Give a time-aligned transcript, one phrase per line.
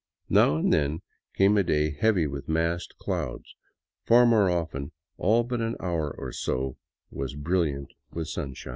[0.29, 1.03] Now and then
[1.35, 3.55] came a day heavy with massed clouds;
[4.03, 6.77] far more often all but an hour or so
[7.11, 8.69] was brilliant with sunshine.